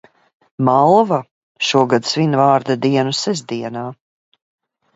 Malva 0.69 1.19
šogad 1.67 2.09
svin 2.13 2.35
vārda 2.41 2.79
dienu 2.89 3.15
sestdienā. 3.21 3.87